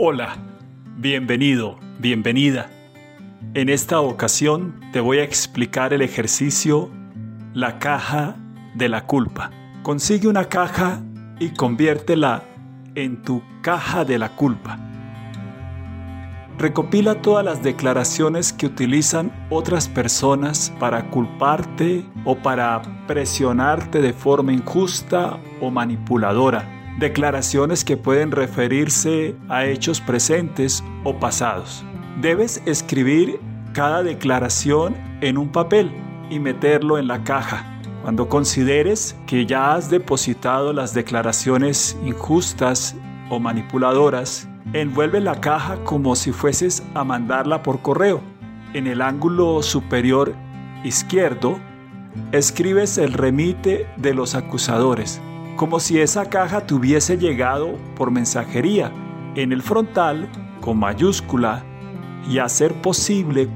[0.00, 0.36] Hola,
[0.96, 2.70] bienvenido, bienvenida.
[3.54, 6.88] En esta ocasión te voy a explicar el ejercicio
[7.52, 8.36] La caja
[8.76, 9.50] de la culpa.
[9.82, 11.02] Consigue una caja
[11.40, 12.44] y conviértela
[12.94, 14.78] en tu caja de la culpa.
[16.58, 24.52] Recopila todas las declaraciones que utilizan otras personas para culparte o para presionarte de forma
[24.52, 31.84] injusta o manipuladora declaraciones que pueden referirse a hechos presentes o pasados.
[32.20, 33.40] Debes escribir
[33.72, 35.92] cada declaración en un papel
[36.28, 37.64] y meterlo en la caja.
[38.02, 42.96] Cuando consideres que ya has depositado las declaraciones injustas
[43.30, 48.20] o manipuladoras, envuelve la caja como si fueses a mandarla por correo.
[48.74, 50.34] En el ángulo superior
[50.84, 51.58] izquierdo,
[52.32, 55.20] escribes el remite de los acusadores
[55.58, 58.92] como si esa caja tuviese llegado por mensajería
[59.34, 60.28] en el frontal
[60.60, 61.64] con mayúscula
[62.30, 63.48] y a ser posible